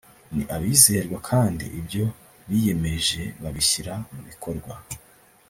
[0.35, 2.05] ni abizerwa kandi ibyo
[2.47, 4.73] biyemeje babishyira mu bikorwa